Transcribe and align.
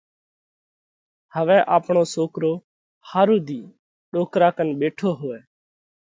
هوَئہ 1.35 1.57
آپڻو 1.75 2.03
سوڪرو 2.13 2.53
ۿارو 3.09 3.37
ۮِي 3.47 3.59
ڏوڪرا 4.13 4.49
ڪنَ 4.57 4.67
ٻيٺو 4.79 5.09
هوئه۔ 5.19 5.39